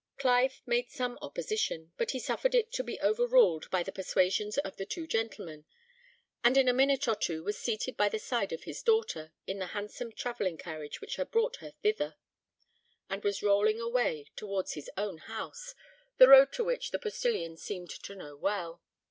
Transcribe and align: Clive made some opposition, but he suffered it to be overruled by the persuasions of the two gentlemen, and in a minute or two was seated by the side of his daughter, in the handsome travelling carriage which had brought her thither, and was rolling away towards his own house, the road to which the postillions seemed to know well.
Clive 0.17 0.63
made 0.65 0.89
some 0.89 1.19
opposition, 1.21 1.91
but 1.95 2.09
he 2.09 2.17
suffered 2.17 2.55
it 2.55 2.71
to 2.71 2.83
be 2.83 2.99
overruled 3.01 3.69
by 3.69 3.83
the 3.83 3.91
persuasions 3.91 4.57
of 4.57 4.77
the 4.77 4.85
two 4.87 5.05
gentlemen, 5.05 5.63
and 6.43 6.57
in 6.57 6.67
a 6.67 6.73
minute 6.73 7.07
or 7.07 7.15
two 7.15 7.43
was 7.43 7.59
seated 7.59 7.97
by 7.97 8.09
the 8.09 8.17
side 8.17 8.51
of 8.51 8.63
his 8.63 8.81
daughter, 8.81 9.31
in 9.45 9.59
the 9.59 9.67
handsome 9.77 10.11
travelling 10.11 10.57
carriage 10.57 11.01
which 11.01 11.17
had 11.17 11.29
brought 11.29 11.57
her 11.57 11.75
thither, 11.83 12.15
and 13.11 13.23
was 13.23 13.43
rolling 13.43 13.79
away 13.79 14.25
towards 14.35 14.73
his 14.73 14.89
own 14.97 15.19
house, 15.19 15.75
the 16.17 16.27
road 16.27 16.51
to 16.53 16.63
which 16.63 16.89
the 16.89 16.97
postillions 16.97 17.61
seemed 17.61 17.91
to 17.91 18.15
know 18.15 18.35
well. 18.35 18.81